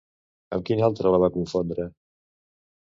[0.57, 1.89] Amb quina altra la va confondre?